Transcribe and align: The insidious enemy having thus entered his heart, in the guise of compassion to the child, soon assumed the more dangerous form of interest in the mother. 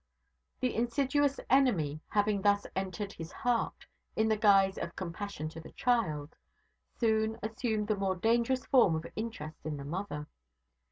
The 0.61 0.73
insidious 0.75 1.39
enemy 1.47 2.01
having 2.07 2.41
thus 2.41 2.65
entered 2.75 3.13
his 3.13 3.31
heart, 3.31 3.85
in 4.15 4.29
the 4.29 4.35
guise 4.35 4.79
of 4.79 4.95
compassion 4.95 5.47
to 5.49 5.59
the 5.59 5.73
child, 5.73 6.35
soon 6.99 7.37
assumed 7.43 7.87
the 7.87 7.95
more 7.95 8.15
dangerous 8.15 8.65
form 8.65 8.95
of 8.95 9.05
interest 9.15 9.63
in 9.63 9.77
the 9.77 9.85
mother. 9.85 10.25